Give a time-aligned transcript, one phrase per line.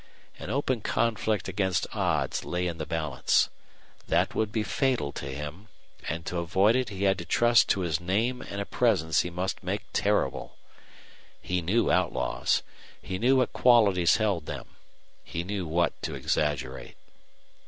[0.39, 3.51] An open conflict against odds lay in the balance.
[4.07, 5.67] That would be fatal to him,
[6.09, 9.29] and to avoid it he had to trust to his name and a presence he
[9.29, 10.57] must make terrible.
[11.39, 12.63] He knew outlaws.
[12.99, 14.69] He knew what qualities held them.
[15.23, 16.97] He knew what to exaggerate.